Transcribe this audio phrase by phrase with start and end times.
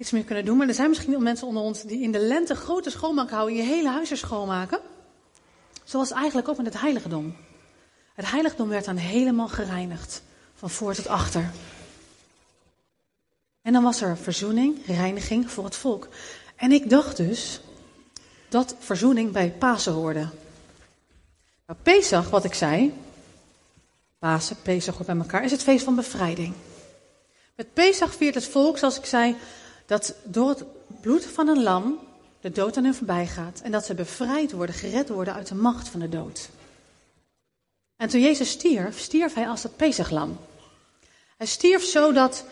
[0.00, 0.56] iets meer kunnen doen.
[0.56, 3.56] Maar er zijn misschien wel mensen onder ons die in de lente grote schoonmaak houden,
[3.56, 4.80] je hele huis er schoonmaken.
[5.84, 7.36] Zoals eigenlijk ook met het heiligdom.
[8.14, 10.22] Het heiligdom werd dan helemaal gereinigd,
[10.54, 11.50] van voor tot achter.
[13.62, 16.08] En dan was er verzoening, reiniging voor het volk.
[16.56, 17.60] En ik dacht dus
[18.48, 20.28] dat verzoening bij Pasen hoorde.
[21.82, 22.94] Pesach, wat ik zei,
[24.18, 26.54] Pasen, Pesach hoort bij elkaar, is het feest van bevrijding.
[27.54, 29.36] Met Pesach viert het volk, zoals ik zei,
[29.90, 30.64] dat door het
[31.00, 31.98] bloed van een lam
[32.40, 33.60] de dood aan hen voorbij gaat.
[33.60, 36.48] En dat ze bevrijd worden, gered worden uit de macht van de dood.
[37.96, 40.38] En toen Jezus stierf, stierf hij als het Pesachlam.
[41.36, 42.44] Hij stierf zodat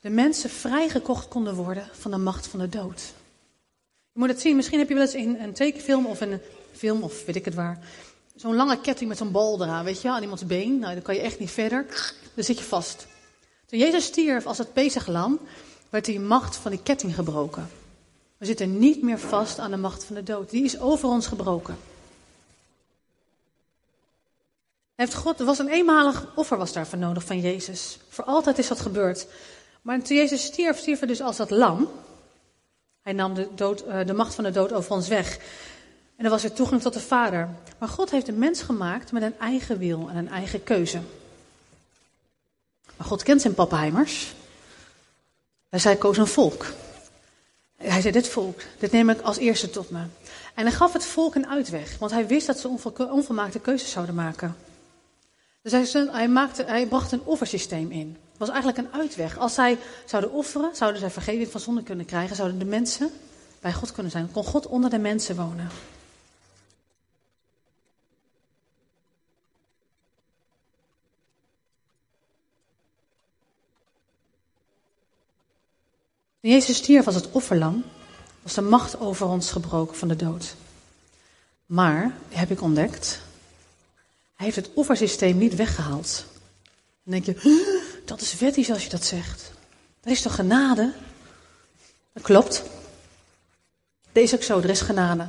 [0.00, 3.00] de mensen vrijgekocht konden worden van de macht van de dood.
[4.12, 6.40] Je moet het zien, misschien heb je wel eens in een tekenfilm of een
[6.72, 7.78] film of weet ik het waar,
[8.34, 10.78] zo'n lange ketting met zo'n bal eraan, weet je, aan iemands been.
[10.78, 11.86] Nou, dan kan je echt niet verder.
[12.34, 13.06] Dan zit je vast.
[13.66, 15.40] Toen Jezus stierf als het Pesachlam,
[15.96, 17.68] werd die macht van die ketting gebroken.
[18.36, 20.50] We zitten niet meer vast aan de macht van de dood.
[20.50, 21.76] Die is over ons gebroken.
[24.94, 27.98] Heeft God, er was een eenmalig offer was daarvoor nodig van Jezus.
[28.08, 29.26] Voor altijd is dat gebeurd.
[29.82, 31.88] Maar toen Jezus stierf, stierf dus als dat lam.
[33.02, 35.38] Hij nam de, dood, eh, de macht van de dood over ons weg.
[36.16, 37.48] En er was weer toegang tot de Vader.
[37.78, 41.00] Maar God heeft een mens gemaakt met een eigen wil en een eigen keuze.
[42.96, 44.34] Maar God kent zijn pappenheimers.
[45.68, 46.66] Hij zei, koos een volk.
[47.76, 50.02] Hij zei, dit volk, dit neem ik als eerste tot me.
[50.54, 52.68] En hij gaf het volk een uitweg, want hij wist dat ze
[53.10, 54.56] onvolmaakte keuzes zouden maken.
[55.62, 58.16] Dus hij, hij, maakte, hij bracht een offersysteem in.
[58.30, 59.38] Het was eigenlijk een uitweg.
[59.38, 63.10] Als zij zouden offeren, zouden zij vergeving van zonde kunnen krijgen, zouden de mensen
[63.60, 64.30] bij God kunnen zijn.
[64.32, 65.68] Kon God onder de mensen wonen.
[76.46, 77.84] Toen Jezus stierf als het offerlam,
[78.42, 80.54] was de macht over ons gebroken van de dood.
[81.66, 83.20] Maar, heb ik ontdekt,
[84.34, 86.24] hij heeft het offersysteem niet weggehaald.
[87.04, 89.52] Dan denk je, dat is wettisch als je dat zegt.
[90.00, 90.92] Dat is toch genade?
[92.12, 92.62] Dat klopt.
[94.12, 95.28] Deze ook zo, er is genade.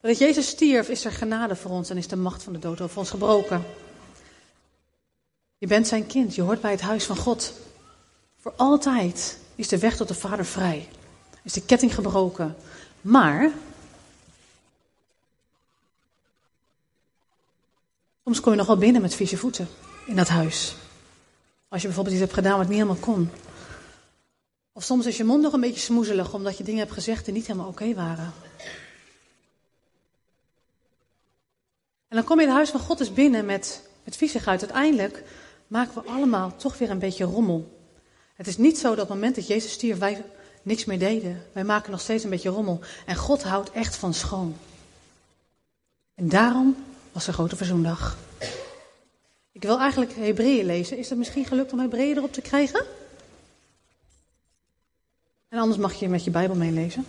[0.00, 2.80] Dat Jezus stierf, is er genade voor ons en is de macht van de dood
[2.80, 3.64] over ons gebroken.
[5.58, 7.52] Je bent zijn kind, je hoort bij het huis van God.
[8.36, 10.88] Voor altijd is de weg tot de Vader vrij.
[11.42, 12.56] Is de ketting gebroken.
[13.00, 13.52] Maar
[18.24, 19.68] Soms kom je nog wel binnen met vieze voeten
[20.06, 20.74] in dat huis.
[21.68, 23.30] Als je bijvoorbeeld iets hebt gedaan wat niet helemaal kon.
[24.72, 27.34] Of soms is je mond nog een beetje smoezelig omdat je dingen hebt gezegd die
[27.34, 28.32] niet helemaal oké waren.
[32.08, 34.60] En dan kom je het huis van God eens binnen met, met viezigheid.
[34.60, 35.24] Uiteindelijk
[35.66, 37.79] maken we allemaal toch weer een beetje rommel.
[38.40, 40.24] Het is niet zo dat op het moment dat Jezus stierf wij
[40.62, 41.42] niks meer deden.
[41.52, 42.80] Wij maken nog steeds een beetje rommel.
[43.06, 44.56] En God houdt echt van schoon.
[46.14, 48.16] En daarom was de grote verzoendag.
[49.52, 50.98] Ik wil eigenlijk Hebreeën lezen.
[50.98, 52.86] Is het misschien gelukt om Hebreeën erop te krijgen?
[55.48, 57.06] En anders mag je met je Bijbel meelezen.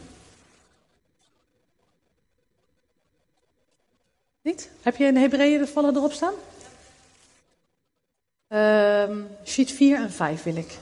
[4.42, 4.70] Niet?
[4.82, 6.34] Heb je in Hebreeën de vallen erop staan?
[9.10, 10.78] Um, sheet 4 en 5 wil ik.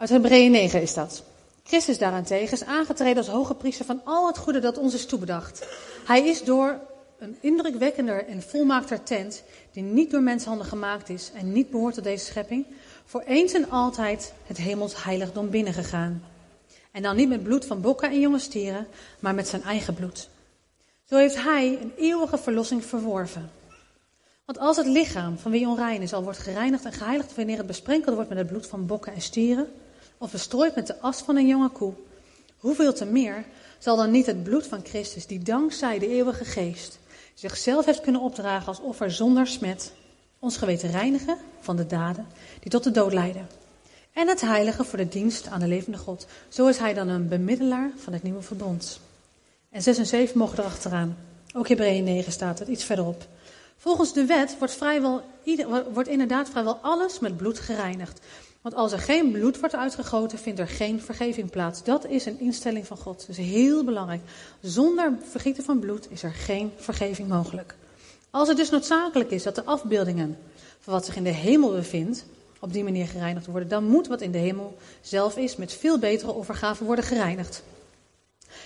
[0.00, 1.22] Uit Hebreeën 9 is dat.
[1.64, 5.66] Christus daarentegen is aangetreden als hoge priester van al het goede dat ons is toebedacht.
[6.06, 6.80] Hij is door
[7.18, 12.04] een indrukwekkender en volmaakter tent, die niet door menshanden gemaakt is en niet behoort tot
[12.04, 12.66] deze schepping,
[13.04, 16.22] voor eens en altijd het hemels heiligdom binnengegaan.
[16.92, 18.86] En dan niet met bloed van bokken en jonge stieren,
[19.18, 20.28] maar met zijn eigen bloed.
[21.04, 23.50] Zo heeft hij een eeuwige verlossing verworven.
[24.44, 27.66] Want als het lichaam van wie onrein is al wordt gereinigd en geheiligd wanneer het
[27.66, 29.68] besprenkeld wordt met het bloed van bokken en stieren,
[30.20, 31.92] of bestrooid met de as van een jonge koe.
[32.58, 33.44] Hoeveel te meer
[33.78, 36.98] zal dan niet het bloed van Christus, die dankzij de eeuwige geest
[37.34, 39.92] zichzelf heeft kunnen opdragen als offer zonder smet,
[40.38, 42.26] ons geweten reinigen van de daden
[42.60, 43.48] die tot de dood leiden.
[44.12, 46.26] En het heilige voor de dienst aan de levende God.
[46.48, 49.00] Zo is hij dan een bemiddelaar van het nieuwe verbond.
[49.70, 51.16] En 6 en 7 mogen erachteraan.
[51.54, 53.26] Ook Hebreeën 9 staat het, iets verderop.
[53.76, 55.22] Volgens de wet wordt, vrijwel,
[55.92, 58.20] wordt inderdaad vrijwel alles met bloed gereinigd.
[58.60, 61.82] Want als er geen bloed wordt uitgegoten, vindt er geen vergeving plaats.
[61.82, 63.26] Dat is een instelling van God.
[63.28, 64.20] Is heel belangrijk.
[64.60, 67.74] Zonder vergieten van bloed is er geen vergeving mogelijk.
[68.30, 70.38] Als het dus noodzakelijk is dat de afbeeldingen
[70.80, 72.24] van wat zich in de hemel bevindt,
[72.60, 75.98] op die manier gereinigd worden, dan moet wat in de hemel zelf is met veel
[75.98, 77.62] betere offergaven worden gereinigd.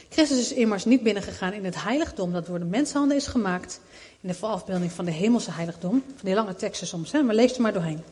[0.08, 3.80] Christus is immers niet binnengegaan in het heiligdom dat door de mensenhanden is gemaakt.
[4.20, 6.02] In de afbeelding van de hemelse heiligdom.
[6.06, 7.22] Van die lange teksten soms, hè?
[7.22, 8.02] maar lees er maar doorheen.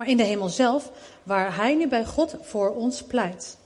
[0.00, 0.90] Maar in de hemel zelf,
[1.22, 3.56] waar hij nu bij God voor ons pleit.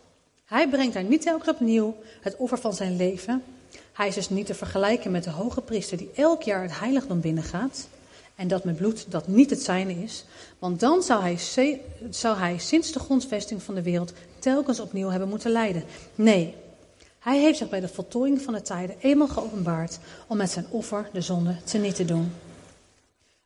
[0.45, 3.43] Hij brengt daar niet telkens opnieuw het offer van zijn leven.
[3.93, 7.21] Hij is dus niet te vergelijken met de hoge priester die elk jaar het heiligdom
[7.21, 7.89] binnengaat.
[8.35, 10.25] En dat met bloed dat niet het zijne is.
[10.59, 11.39] Want dan zou hij,
[12.11, 15.85] zou hij sinds de grondvesting van de wereld telkens opnieuw hebben moeten lijden.
[16.15, 16.55] Nee,
[17.19, 21.09] hij heeft zich bij de voltooiing van de tijden eenmaal geopenbaard om met zijn offer
[21.13, 22.33] de zonde te niet te doen.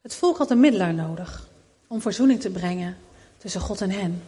[0.00, 1.47] Het volk had een middelaar nodig
[1.88, 2.96] om verzoening te brengen
[3.38, 4.22] tussen God en hen.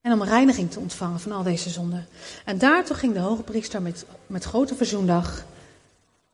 [0.00, 2.06] En om reiniging te ontvangen van al deze zonden.
[2.44, 5.44] En daartoe ging de hoge priester met, met grote verzoendag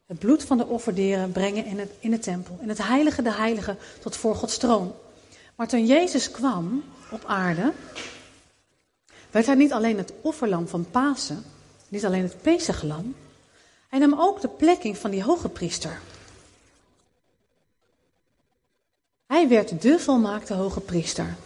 [0.06, 2.58] het bloed van de offerdieren brengen in, het, in de tempel.
[2.60, 4.94] In het heilige de heilige tot voor Gods troon.
[5.54, 7.72] Maar toen Jezus kwam op aarde,
[9.30, 11.44] werd hij niet alleen het offerlam van Pasen,
[11.88, 13.14] niet alleen het Pesachlam,
[13.88, 16.00] hij nam ook de plekking van die hoge priester.
[19.34, 21.36] Hij werd de volmaakte hoge priester.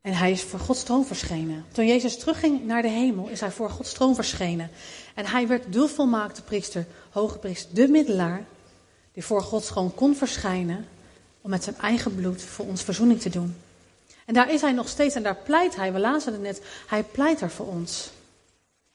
[0.00, 1.64] En hij is voor Gods troon verschenen.
[1.72, 4.70] Toen Jezus terugging naar de hemel, is hij voor Gods troon verschenen.
[5.14, 8.44] En hij werd de volmaakte priester, hoge priester, de middelaar,
[9.12, 10.86] die voor Gods troon kon verschijnen
[11.40, 13.56] om met zijn eigen bloed voor ons verzoening te doen.
[14.26, 17.02] En daar is hij nog steeds en daar pleit hij, we lazen het net, hij
[17.02, 18.10] pleit er voor ons.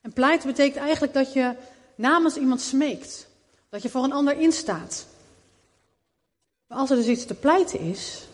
[0.02, 1.54] En pleit betekent eigenlijk dat je
[1.96, 3.28] namens iemand smeekt.
[3.70, 5.06] Dat je voor een ander instaat.
[6.76, 8.28] Maar als er dus iets te pleiten is,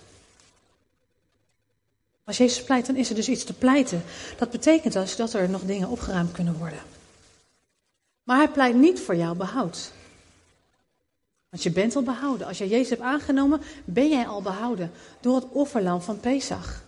[2.24, 4.04] als Jezus pleit, dan is er dus iets te pleiten.
[4.38, 6.80] Dat betekent dus dat er nog dingen opgeruimd kunnen worden.
[8.24, 9.92] Maar hij pleit niet voor jouw behoud.
[11.50, 12.48] Want je bent al behouden.
[12.48, 16.84] Als je Jezus hebt aangenomen, ben jij al behouden door het offerlam van Pesach.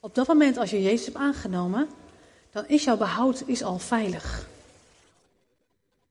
[0.00, 1.88] Op dat moment, als je Jezus hebt aangenomen,
[2.50, 4.48] dan is jouw behoud is al veilig.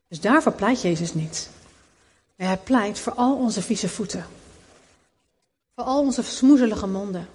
[0.07, 1.49] Dus daarvoor pleit Jezus niet.
[2.35, 4.25] hij pleit voor al onze vieze voeten.
[5.75, 7.29] Voor al onze smoezelige monden.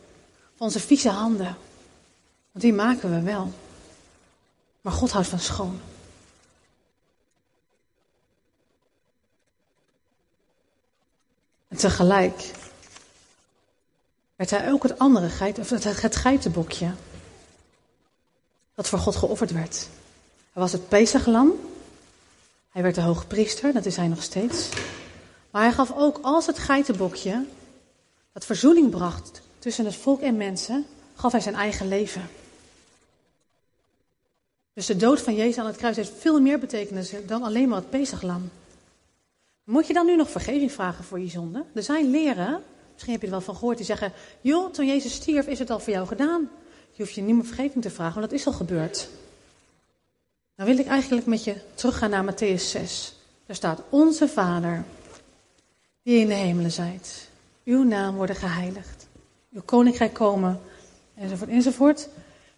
[0.57, 1.57] Voor onze vieze handen.
[2.53, 3.53] Want die maken we wel.
[4.81, 5.81] Maar God houdt van schoon.
[11.69, 12.51] En tegelijk
[14.37, 16.93] werd hij ook het andere geit, of het, geitenbokje.
[18.75, 19.89] Dat voor God geofferd werd.
[20.53, 21.53] Hij was het Pesachlam.
[22.71, 24.69] Hij werd de hoge priester, dat is hij nog steeds.
[25.51, 27.47] Maar hij gaf ook als het geitenbokje
[28.39, 32.23] dat verzoening bracht tussen het volk en mensen, gaf hij zijn eigen leven.
[34.73, 37.79] Dus de dood van Jezus aan het kruis heeft veel meer betekenis dan alleen maar
[37.79, 38.51] het Pesachlam.
[39.65, 41.65] Moet je dan nu nog vergeving vragen voor je zonde?
[41.75, 42.63] Er zijn leren,
[42.93, 45.71] misschien heb je er wel van gehoord, die zeggen: joh, toen Jezus stierf is het
[45.71, 46.51] al voor jou gedaan.
[46.91, 49.09] Je hoeft je niet meer vergeving te vragen, want dat is al gebeurd.
[50.55, 53.15] Dan wil ik eigenlijk met je teruggaan naar Matthäus 6.
[53.47, 54.85] Daar staat: Onze Vader,
[56.03, 57.28] die in de hemelen zijt,
[57.69, 59.09] uw naam worden geheiligd
[59.53, 60.61] uw koninkrijk komen,
[61.15, 62.09] enzovoort, enzovoort.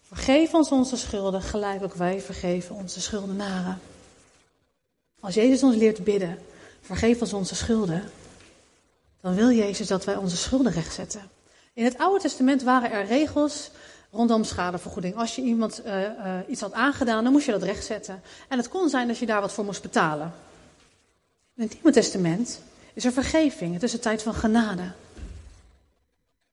[0.03, 3.81] Vergeef ons onze schulden, gelijk ook wij vergeven onze schuldenaren.
[5.21, 6.39] Als Jezus ons leert bidden,
[6.81, 8.11] vergeef ons onze schulden,
[9.21, 11.23] dan wil Jezus dat wij onze schulden rechtzetten.
[11.73, 13.71] In het Oude Testament waren er regels
[14.11, 15.17] rondom schadevergoeding.
[15.17, 16.11] Als je iemand uh, uh,
[16.49, 18.23] iets had aangedaan, dan moest je dat rechtzetten.
[18.49, 20.33] En het kon zijn dat je daar wat voor moest betalen.
[21.57, 22.61] In het Nieuwe Testament
[22.95, 23.73] is er vergeving.
[23.73, 24.93] Het is een tijd van genade.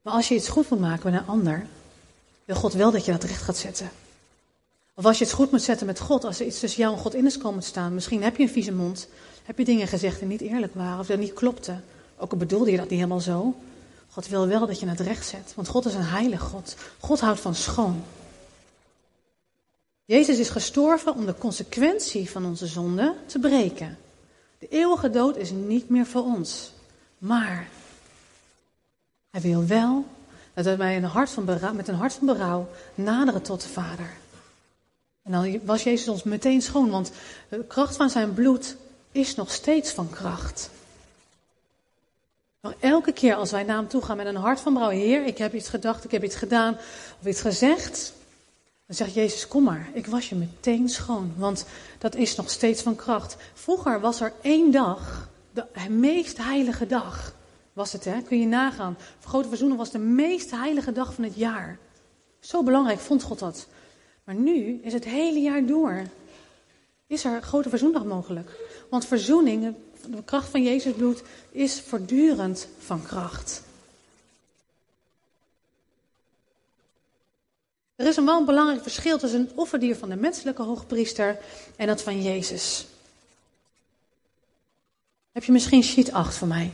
[0.01, 1.65] Maar als je iets goed moet maken met een ander,
[2.45, 3.89] wil God wel dat je dat recht gaat zetten.
[4.95, 7.01] Of als je het goed moet zetten met God, als er iets tussen jou en
[7.01, 7.93] God in is komen te staan.
[7.93, 9.07] Misschien heb je een vieze mond,
[9.43, 11.83] heb je dingen gezegd die niet eerlijk waren of dat niet klopten.
[12.17, 13.55] Ook al bedoelde je dat niet helemaal zo.
[14.09, 16.75] God wil wel dat je het recht zet, want God is een heilig God.
[16.99, 18.03] God houdt van schoon.
[20.05, 23.97] Jezus is gestorven om de consequentie van onze zonde te breken.
[24.59, 26.71] De eeuwige dood is niet meer voor ons.
[27.17, 27.67] Maar
[29.29, 30.05] hij wil wel
[30.53, 34.09] dat wij hart van berouw, met een hart van berouw naderen tot de Vader.
[35.23, 37.11] En dan was Jezus ons meteen schoon, want
[37.49, 38.75] de kracht van zijn bloed
[39.11, 40.69] is nog steeds van kracht.
[42.59, 45.25] Maar elke keer als wij naar hem toe gaan met een hart van berouw, Heer,
[45.25, 46.77] ik heb iets gedacht, ik heb iets gedaan
[47.21, 48.13] of iets gezegd,
[48.87, 51.65] dan zegt Jezus, kom maar, ik was je meteen schoon, want
[51.97, 53.37] dat is nog steeds van kracht.
[53.53, 57.35] Vroeger was er één dag, de meest heilige dag
[57.73, 58.21] was het, hè?
[58.21, 58.97] kun je nagaan.
[59.23, 61.77] Grote Verzoening was de meest heilige dag van het jaar.
[62.39, 63.67] Zo belangrijk vond God dat.
[64.23, 66.01] Maar nu is het hele jaar door.
[67.07, 68.51] Is er Grote Verzoendag mogelijk?
[68.89, 69.75] Want verzoening,
[70.09, 73.63] de kracht van Jezus bloed, is voortdurend van kracht.
[77.97, 81.37] Er is een wel belangrijk verschil tussen het offerdier van de menselijke hoogpriester
[81.75, 82.85] en dat van Jezus.
[85.31, 86.71] Heb je misschien sheet 8 voor mij?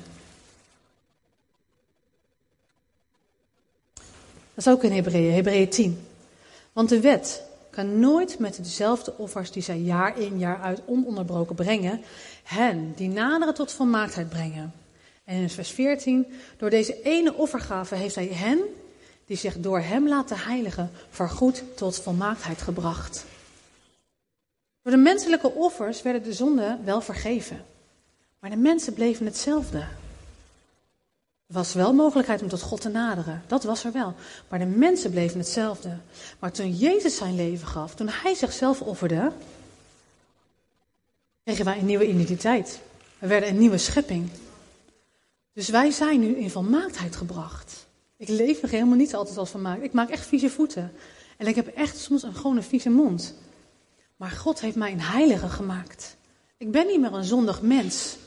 [4.54, 6.08] Dat is ook in Hebreeën, Hebreeën 10.
[6.74, 11.56] Want de wet kan nooit met dezelfde offers die zij jaar in jaar uit ononderbroken
[11.56, 12.02] brengen,
[12.44, 14.74] hen die naderen tot volmaaktheid brengen.
[15.24, 16.26] En in vers 14,
[16.58, 18.60] door deze ene offergave heeft hij hen,
[19.26, 23.26] die zich door hem laten heiligen, voorgoed tot volmaaktheid gebracht.
[24.82, 27.66] Door de menselijke offers werden de zonden wel vergeven,
[28.40, 29.78] maar de mensen bleven hetzelfde.
[31.48, 34.14] Er was wel mogelijkheid om tot God te naderen, dat was er wel,
[34.50, 35.98] maar de mensen bleven hetzelfde.
[36.40, 39.32] Maar toen Jezus zijn leven gaf, toen hij zichzelf offerde,
[41.44, 42.80] kregen wij een nieuwe identiteit.
[43.20, 44.30] We werden een nieuwe schepping.
[45.54, 47.83] Dus wij zijn nu in volmaaktheid gebracht.
[48.24, 49.84] Ik leef nog helemaal niet altijd als volmaakt.
[49.84, 50.92] Ik maak echt vieze voeten.
[51.38, 53.34] En ik heb echt soms een, gewoon een vieze mond.
[54.16, 56.16] Maar God heeft mij een heilige gemaakt.
[56.58, 58.18] Ik ben niet meer een zondig mens.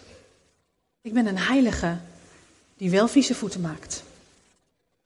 [1.00, 1.96] Ik ben een heilige
[2.76, 4.02] die wel vieze voeten maakt.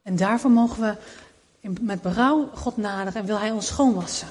[0.02, 0.96] En daarvoor mogen we
[1.80, 4.28] met berouw God naderen en wil Hij ons schoonwassen.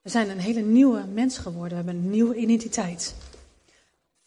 [0.00, 1.78] We zijn een hele nieuwe mens geworden.
[1.78, 3.14] We hebben een nieuwe identiteit.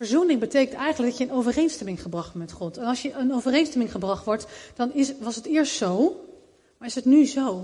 [0.05, 2.77] Verzoening betekent eigenlijk dat je in overeenstemming gebracht met God.
[2.77, 4.45] En als je in overeenstemming gebracht wordt,
[4.75, 6.25] dan is, was het eerst zo,
[6.77, 7.63] maar is het nu zo.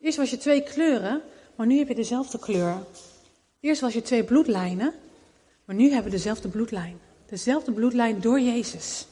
[0.00, 1.22] Eerst was je twee kleuren,
[1.54, 2.86] maar nu heb je dezelfde kleur.
[3.60, 4.94] Eerst was je twee bloedlijnen,
[5.64, 6.98] maar nu hebben we dezelfde bloedlijn.
[7.26, 9.06] Dezelfde bloedlijn door Jezus.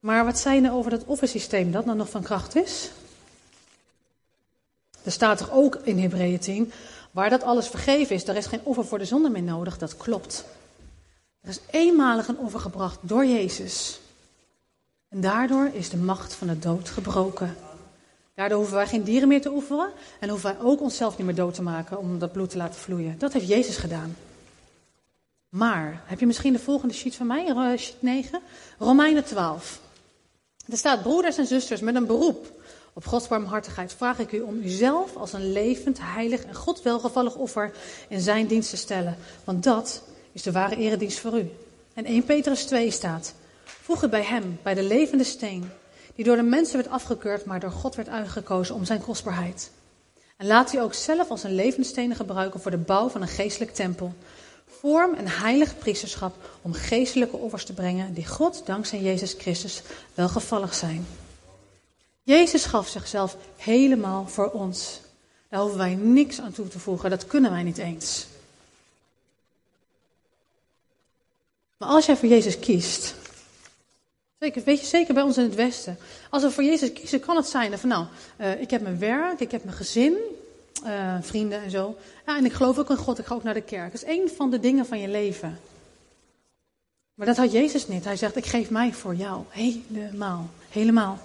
[0.00, 2.90] Maar wat zei je nou over dat offersysteem dat dan nog van kracht is?
[5.02, 6.72] Er staat toch ook in Hebreeën 10,
[7.12, 9.78] waar dat alles vergeven is, daar is geen offer voor de zonde meer nodig.
[9.78, 10.44] Dat klopt.
[11.40, 14.00] Er is eenmalig een offer gebracht door Jezus.
[15.08, 17.56] En daardoor is de macht van de dood gebroken.
[18.34, 19.90] Daardoor hoeven wij geen dieren meer te offeren
[20.20, 22.80] en hoeven wij ook onszelf niet meer dood te maken om dat bloed te laten
[22.80, 23.18] vloeien.
[23.18, 24.16] Dat heeft Jezus gedaan.
[25.48, 28.40] Maar, heb je misschien de volgende sheet van mij, sheet 9?
[28.78, 29.80] Romeinen 12.
[30.68, 32.61] Er staat, broeders en zusters, met een beroep
[32.92, 37.34] op Gods barmhartigheid vraag ik u om uzelf als een levend, heilig en God welgevallig
[37.34, 37.72] offer
[38.08, 39.16] in zijn dienst te stellen.
[39.44, 41.50] Want dat is de ware eredienst voor u.
[41.94, 43.34] En 1 Petrus 2 staat,
[43.64, 45.70] voeg u bij hem, bij de levende steen,
[46.14, 49.70] die door de mensen werd afgekeurd, maar door God werd uitgekozen om zijn kostbaarheid.
[50.36, 53.28] En laat u ook zelf als een levende steen gebruiken voor de bouw van een
[53.28, 54.14] geestelijk tempel
[54.82, 59.82] vorm een heilig priesterschap om geestelijke offers te brengen die God dankzij Jezus Christus
[60.14, 61.06] welgevallig zijn.
[62.22, 65.00] Jezus gaf zichzelf helemaal voor ons.
[65.48, 68.26] Daar hoeven wij niks aan toe te voegen, dat kunnen wij niet eens.
[71.76, 73.14] Maar als jij voor Jezus kiest,
[74.38, 75.98] zeker, weet je zeker bij ons in het Westen,
[76.30, 78.06] als we voor Jezus kiezen, kan het zijn van nou,
[78.40, 80.16] uh, ik heb mijn werk, ik heb mijn gezin,
[80.84, 81.96] uh, vrienden en zo.
[82.26, 83.92] Ja, en ik geloof ook in God, ik ga ook naar de kerk.
[83.92, 85.58] Dat is één van de dingen van je leven.
[87.14, 88.04] Maar dat had Jezus niet.
[88.04, 89.44] Hij zegt, ik geef mij voor jou.
[89.48, 90.50] Helemaal.
[90.70, 91.18] Helemaal.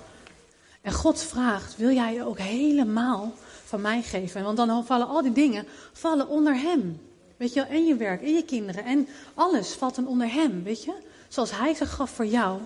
[0.82, 3.34] En God vraagt, wil jij je ook helemaal
[3.66, 4.44] van mij geven?
[4.44, 7.02] Want dan vallen al die dingen vallen onder hem.
[7.38, 10.64] Weet je wel, en je werk, en je kinderen, en alles valt dan onder hem,
[10.64, 10.94] weet je?
[11.28, 12.60] Zoals hij zich gaf voor jou,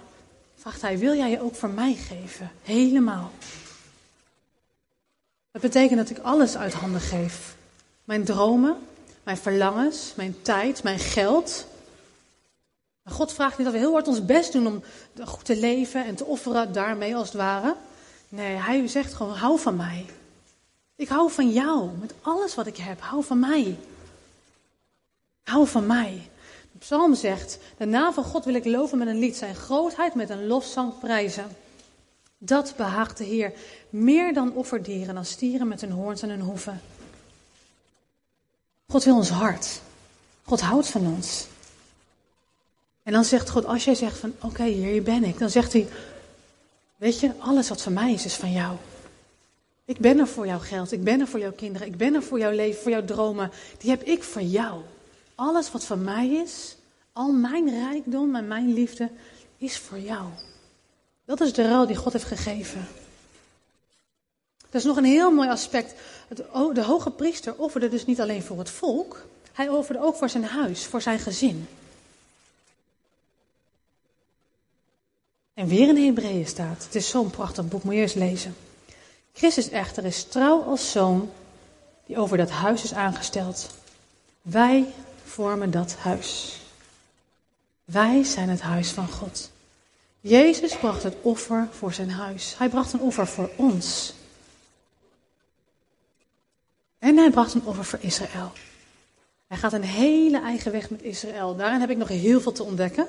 [0.55, 2.51] vraagt hij, wil jij je ook voor mij geven?
[2.63, 3.31] Helemaal.
[5.51, 7.55] Dat betekent dat ik alles uit handen geef.
[8.03, 8.75] Mijn dromen,
[9.23, 11.65] mijn verlangens, mijn tijd, mijn geld.
[13.03, 14.83] Maar God vraagt niet dat we heel hard ons best doen om
[15.23, 17.75] goed te leven en te offeren daarmee als het ware.
[18.31, 20.05] Nee, hij zegt gewoon, hou van mij.
[20.95, 23.01] Ik hou van jou, met alles wat ik heb.
[23.01, 23.77] Hou van mij.
[25.43, 26.29] Hou van mij.
[26.71, 30.15] De psalm zegt, de naam van God wil ik loven met een lied, zijn grootheid
[30.15, 31.45] met een lofzang prijzen.
[32.37, 33.53] Dat behaagt de Heer
[33.89, 36.81] meer dan offerdieren, dan stieren met hun hoorns en hun hoeven.
[38.87, 39.81] God wil ons hart.
[40.43, 41.47] God houdt van ons.
[43.03, 45.87] En dan zegt God, als jij zegt van oké hier ben ik, dan zegt hij,
[47.01, 48.77] weet je, alles wat van mij is, is van jou.
[49.85, 52.23] Ik ben er voor jouw geld, ik ben er voor jouw kinderen, ik ben er
[52.23, 53.51] voor jouw leven, voor jouw dromen.
[53.77, 54.81] Die heb ik voor jou.
[55.35, 56.75] Alles wat van mij is,
[57.13, 59.09] al mijn rijkdom en mijn liefde,
[59.57, 60.23] is voor jou.
[61.25, 62.87] Dat is de ruil die God heeft gegeven.
[64.57, 65.93] Dat is nog een heel mooi aspect.
[66.73, 70.45] De hoge priester offerde dus niet alleen voor het volk, hij offerde ook voor zijn
[70.45, 71.67] huis, voor zijn gezin.
[75.61, 78.55] En weer in Hebreeën staat, het is zo'n prachtig boek, moet je eens lezen.
[79.33, 81.29] Christus echter is trouw als zoon
[82.05, 83.69] die over dat huis is aangesteld.
[84.41, 84.85] Wij
[85.23, 86.59] vormen dat huis.
[87.85, 89.51] Wij zijn het huis van God.
[90.19, 92.55] Jezus bracht het offer voor zijn huis.
[92.57, 94.13] Hij bracht een offer voor ons.
[96.99, 98.51] En hij bracht een offer voor Israël.
[99.47, 101.55] Hij gaat een hele eigen weg met Israël.
[101.55, 103.07] Daarin heb ik nog heel veel te ontdekken.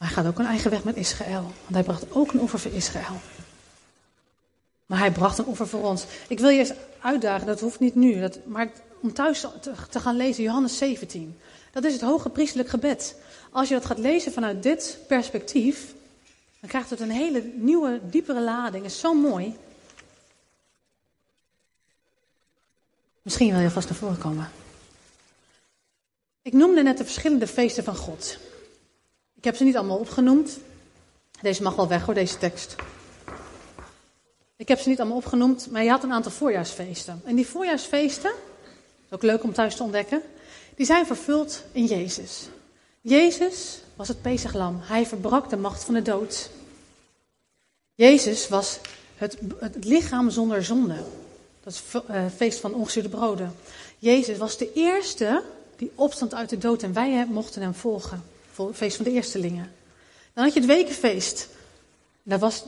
[0.00, 1.42] Hij gaat ook een eigen weg met Israël.
[1.42, 3.20] Want hij bracht ook een offer voor Israël.
[4.86, 6.04] Maar hij bracht een offer voor ons.
[6.28, 8.20] Ik wil je eens uitdagen, dat hoeft niet nu.
[8.20, 9.46] Dat, maar om thuis
[9.90, 11.38] te, gaan lezen, Johannes 17.
[11.72, 13.14] Dat is het hoge priestelijk gebed.
[13.50, 15.94] Als je dat gaat lezen vanuit dit perspectief,
[16.60, 18.84] dan krijgt het een hele nieuwe, diepere lading.
[18.84, 19.56] Is zo mooi.
[23.22, 24.50] Misschien wil je vast naar voren komen.
[26.42, 28.38] Ik noemde net de verschillende feesten van God.
[29.40, 30.58] Ik heb ze niet allemaal opgenoemd.
[31.42, 32.74] Deze mag wel weg hoor, deze tekst.
[34.56, 37.22] Ik heb ze niet allemaal opgenoemd, maar je had een aantal voorjaarsfeesten.
[37.24, 38.32] En die voorjaarsfeesten,
[39.10, 40.22] ook leuk om thuis te ontdekken,
[40.76, 42.48] die zijn vervuld in Jezus.
[43.00, 44.78] Jezus was het Pesachlam.
[44.80, 46.50] Hij verbrak de macht van de dood.
[47.94, 48.78] Jezus was
[49.16, 50.96] het, het lichaam zonder zonde.
[51.62, 53.54] Dat is het uh, feest van ongezuurde broden.
[53.98, 55.42] Jezus was de eerste
[55.76, 58.38] die opstond uit de dood en wij mochten hem volgen.
[58.72, 59.72] Feest van de eerstelingen.
[60.32, 61.48] Dan had je het wekenfeest.
[62.22, 62.64] Dat was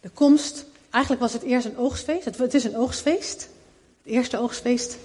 [0.00, 0.64] de komst.
[0.90, 2.24] Eigenlijk was het eerst een oogstfeest.
[2.24, 3.48] Het, het is een oogstfeest.
[4.02, 4.96] Het eerste oogstfeest.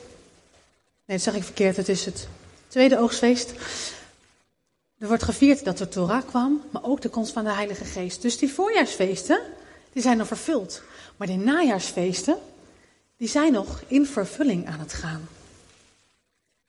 [1.06, 1.76] Nee, dat zeg ik verkeerd.
[1.76, 2.28] Het is het
[2.68, 3.54] tweede oogstfeest.
[4.98, 8.22] Er wordt gevierd dat de Torah kwam, maar ook de komst van de Heilige Geest.
[8.22, 9.42] Dus die voorjaarsfeesten,
[9.94, 10.82] die zijn nog vervuld.
[11.18, 12.38] Maar die najaarsfeesten,
[13.18, 15.28] die zijn nog in vervulling aan het gaan.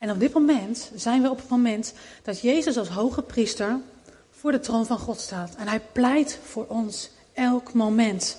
[0.00, 1.92] En op dit moment zijn we op het moment
[2.22, 3.78] dat Jezus als hoge priester
[4.30, 5.54] voor de troon van God staat.
[5.54, 8.36] En hij pleit voor ons elk moment.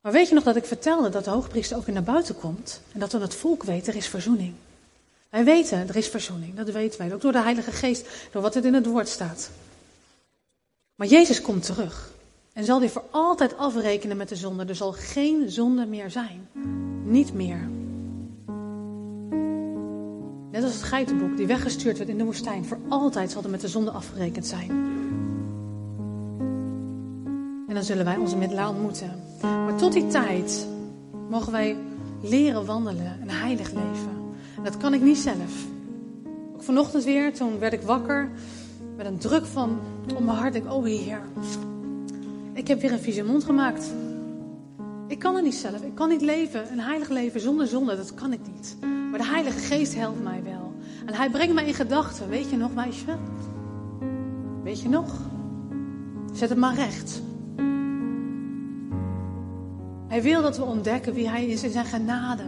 [0.00, 2.80] Maar weet je nog dat ik vertelde dat de hoogpriester ook weer naar buiten komt
[2.92, 4.54] en dat dan het volk weet er is verzoening?
[5.28, 8.54] Wij weten er is verzoening, dat weten wij ook door de Heilige Geest, door wat
[8.54, 9.50] er in het woord staat.
[10.94, 12.12] Maar Jezus komt terug
[12.52, 14.64] en zal die voor altijd afrekenen met de zonde.
[14.64, 16.48] Er zal geen zonde meer zijn.
[17.04, 17.79] Niet meer.
[20.60, 22.64] Net als het geitenboek die weggestuurd werd in de woestijn.
[22.64, 24.70] Voor altijd zal er met de zonde afgerekend zijn.
[27.68, 29.10] En dan zullen wij onze middelaar ontmoeten.
[29.40, 30.66] Maar tot die tijd
[31.30, 31.76] mogen wij
[32.22, 34.34] leren wandelen, een heilig leven.
[34.56, 35.66] En dat kan ik niet zelf.
[36.54, 38.30] Ook vanochtend weer, toen werd ik wakker
[38.96, 39.78] met een druk van
[40.14, 40.54] op mijn hart.
[40.54, 41.20] Ik, oh Heer,
[42.52, 43.92] ik heb weer een vieze mond gemaakt.
[45.06, 45.82] Ik kan het niet zelf.
[45.82, 47.96] Ik kan niet leven, een heilig leven zonder zonde.
[47.96, 48.76] Dat kan ik niet.
[49.10, 50.72] Maar de Heilige Geest helpt mij wel.
[51.06, 52.28] En hij brengt mij in gedachten.
[52.28, 53.16] Weet je nog, meisje?
[54.62, 55.14] Weet je nog?
[56.32, 57.22] Zet het maar recht.
[60.08, 62.44] Hij wil dat we ontdekken wie hij is in zijn genade.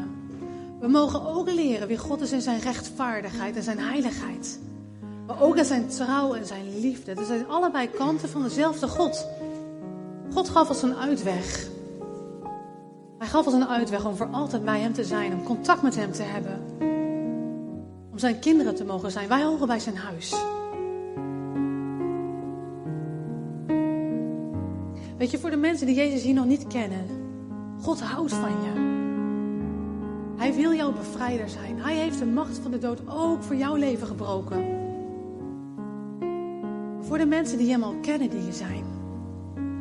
[0.81, 4.61] We mogen ook leren wie God is in zijn rechtvaardigheid en zijn heiligheid.
[5.27, 7.15] Maar ook in zijn trouw en zijn liefde.
[7.15, 9.27] Dat zijn allebei kanten van dezelfde God.
[10.33, 11.69] God gaf ons een uitweg.
[13.23, 15.97] Hij gaf ons een uitweg om voor altijd bij Hem te zijn, om contact met
[15.97, 16.61] Hem te hebben.
[18.11, 19.29] Om Zijn kinderen te mogen zijn.
[19.29, 20.35] Wij horen bij Zijn huis.
[25.19, 27.07] Weet je, voor de mensen die Jezus hier nog niet kennen,
[27.81, 28.91] God houdt van je.
[30.37, 31.81] Hij wil jouw bevrijder zijn.
[31.81, 34.65] Hij heeft de macht van de dood ook voor jouw leven gebroken.
[37.01, 38.85] Voor de mensen die Hem al kennen die je zijn.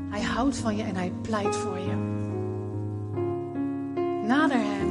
[0.09, 2.10] Hij houdt van je en hij pleit voor je.
[4.31, 4.89] Nader hem,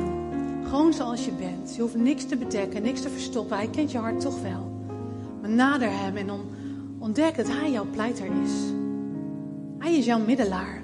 [0.65, 1.75] gewoon zoals je bent.
[1.75, 3.57] Je hoeft niks te bedekken, niks te verstoppen.
[3.57, 4.71] Hij kent je hart toch wel.
[5.41, 6.31] Maar nader hem en
[6.99, 8.53] ontdek dat hij jouw pleiter is.
[9.79, 10.83] Hij is jouw middelaar.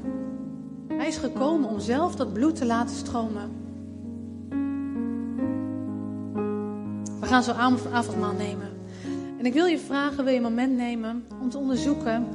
[0.88, 3.50] Hij is gekomen om zelf dat bloed te laten stromen.
[7.20, 7.52] We gaan zo
[7.92, 8.70] avondmaal nemen.
[9.38, 12.26] En ik wil je vragen, wil je een moment nemen om te onderzoeken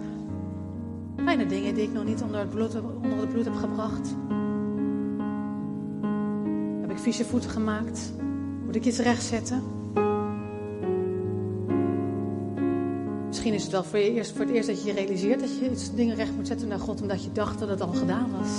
[1.16, 4.16] Kleine dingen die ik nog niet onder het onder het bloed heb gebracht.
[7.02, 8.12] Vieze voeten gemaakt?
[8.66, 9.64] Moet ik iets rechtzetten?
[13.28, 15.72] Misschien is het wel voor, je eerst, voor het eerst dat je realiseert dat je
[15.72, 18.50] iets, dingen recht moet zetten naar God, omdat je dacht dat het al gedaan was.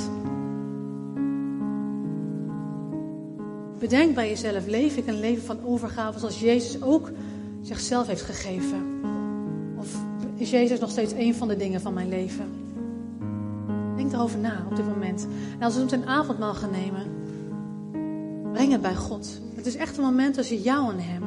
[3.79, 7.11] Bedenk bij jezelf, leef ik een leven van overgave zoals Jezus ook
[7.61, 8.91] zichzelf heeft gegeven?
[10.37, 12.51] is Jezus nog steeds een van de dingen van mijn leven.
[13.97, 15.27] Denk erover na op dit moment.
[15.59, 17.22] En als we het een avondmaal gaan nemen,
[18.81, 19.41] bij God.
[19.55, 21.23] Het is echt een moment tussen jou en Hem.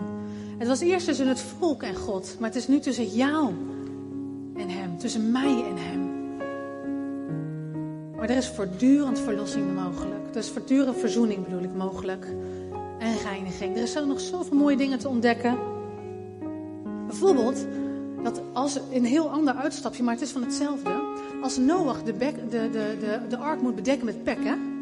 [0.58, 3.53] Het was eerst tussen het volk en God, maar het is nu tussen jou
[4.55, 6.13] en Hem, tussen mij en Hem.
[8.15, 10.27] Maar er is voortdurend verlossing mogelijk.
[10.31, 12.27] Er is voortdurend verzoening bedoel ik mogelijk.
[12.99, 13.77] En reiniging.
[13.77, 15.58] Er zijn nog zoveel mooie dingen te ontdekken.
[17.08, 17.65] Bijvoorbeeld
[18.23, 20.89] Dat als een heel ander uitstapje, maar het is van hetzelfde.
[21.41, 24.75] Als Noach de, de, de, de, de ark moet bedekken met pek, hè?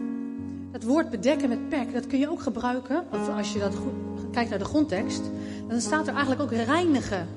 [0.74, 3.04] Dat woord bedekken met pek, dat kun je ook gebruiken.
[3.12, 3.74] Of als je dat
[4.32, 5.22] kijkt naar de grondtekst,
[5.68, 7.28] dan staat er eigenlijk ook reinigen.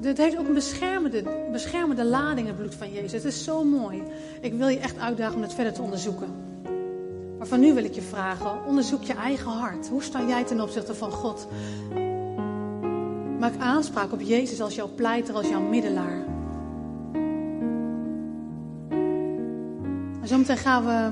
[0.00, 3.12] Het heeft ook een beschermende, beschermende lading, het bloed van Jezus.
[3.12, 4.02] Het is zo mooi.
[4.40, 6.28] Ik wil je echt uitdagen om het verder te onderzoeken.
[7.38, 9.88] Maar van nu wil ik je vragen, onderzoek je eigen hart.
[9.88, 11.48] Hoe sta jij ten opzichte van God?
[13.38, 16.24] Maak aanspraak op Jezus als jouw pleiter, als jouw middelaar.
[20.20, 21.10] En zometeen gaan we,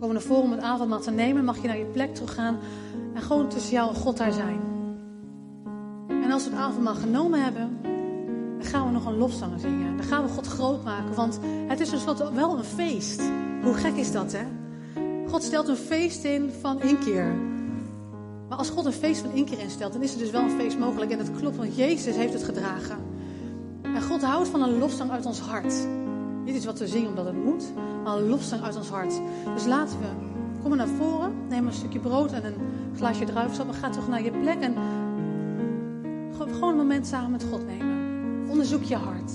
[0.00, 1.44] komen naar voren om het avondmaal te nemen.
[1.44, 2.58] Mag je naar je plek terug gaan
[3.14, 4.60] en gewoon tussen jou en God daar zijn.
[6.08, 7.78] En als we het avondmaal genomen hebben,
[8.58, 9.96] dan gaan we nog een lofzanger zingen.
[9.96, 13.22] Dan gaan we God groot maken, want het is tenslotte wel een feest.
[13.62, 14.44] Hoe gek is dat, hè?
[15.28, 17.34] God stelt een feest in van inkeer.
[18.48, 20.78] Maar als God een feest van inkeer instelt, dan is er dus wel een feest
[20.78, 21.10] mogelijk.
[21.10, 22.96] En dat klopt, want Jezus heeft het gedragen.
[23.82, 25.74] En God houdt van een lofzang uit ons hart.
[26.46, 27.64] Dit is wat we zingen omdat het moet,
[28.04, 29.20] maar een lofzang uit ons hart.
[29.54, 30.06] Dus laten we,
[30.62, 32.54] kom naar voren, neem een stukje brood en een
[32.96, 34.60] glaasje druivensap en ga toch naar je plek.
[34.60, 34.74] En
[36.52, 37.96] gewoon een moment samen met God nemen.
[38.48, 39.32] Onderzoek je hart.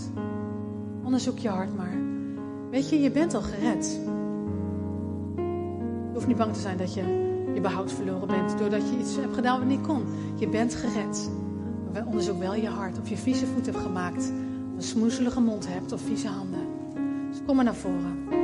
[1.03, 1.97] Onderzoek je hart maar.
[2.69, 3.99] Weet je, je bent al gered.
[5.35, 7.01] Je hoeft niet bang te zijn dat je
[7.53, 8.57] je behoud verloren bent.
[8.57, 10.03] Doordat je iets hebt gedaan wat niet kon.
[10.35, 11.29] Je bent gered.
[11.93, 12.99] Maar onderzoek wel je hart.
[12.99, 14.31] Of je vieze voet hebt gemaakt.
[14.71, 16.70] Of een smoezelige mond hebt of vieze handen.
[17.45, 18.40] Kom maar naar voren.